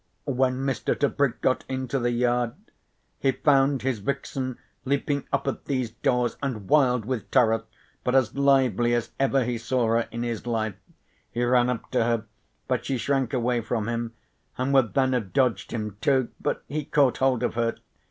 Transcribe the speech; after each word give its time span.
When 0.25 0.65
Mr. 0.65 0.97
Tebrick 0.99 1.41
got 1.41 1.63
into 1.69 1.99
the 1.99 2.09
yard 2.09 2.53
he 3.19 3.31
found 3.33 3.83
his 3.83 3.99
vixen 3.99 4.57
leaping 4.83 5.25
up 5.31 5.47
at 5.47 5.65
these 5.65 5.91
doors, 5.91 6.37
and 6.41 6.67
wild 6.67 7.05
with 7.05 7.29
terror, 7.29 7.65
but 8.03 8.15
as 8.15 8.33
lively 8.35 8.95
as 8.95 9.11
ever 9.19 9.43
he 9.43 9.59
saw 9.59 9.85
her 9.89 10.07
in 10.09 10.23
his 10.23 10.47
life. 10.47 10.73
He 11.31 11.43
ran 11.43 11.69
up 11.69 11.91
to 11.91 12.03
her 12.03 12.25
but 12.67 12.83
she 12.83 12.97
shrank 12.97 13.31
away 13.31 13.61
from 13.61 13.87
him, 13.87 14.13
and 14.57 14.73
would 14.73 14.95
then 14.95 15.13
have 15.13 15.33
dodged 15.33 15.71
him 15.71 15.95
too, 16.01 16.29
but 16.39 16.63
he 16.67 16.83
caught 16.85 17.17
hold 17.17 17.43
of 17.43 17.53
her. 17.53 17.75